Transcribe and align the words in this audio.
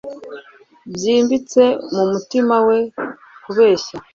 Byimbitse 0.93 1.63
mumutima 1.93 2.55
we 2.67 2.77
kubeshya 3.43 3.97